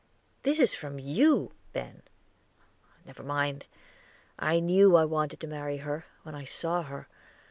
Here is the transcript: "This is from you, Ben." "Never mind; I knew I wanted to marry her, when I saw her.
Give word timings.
"This 0.41 0.59
is 0.59 0.73
from 0.73 0.97
you, 0.97 1.53
Ben." 1.73 2.01
"Never 3.05 3.21
mind; 3.21 3.67
I 4.39 4.59
knew 4.59 4.95
I 4.95 5.05
wanted 5.05 5.39
to 5.41 5.45
marry 5.47 5.77
her, 5.77 6.05
when 6.23 6.33
I 6.33 6.43
saw 6.43 6.81
her. 6.81 7.07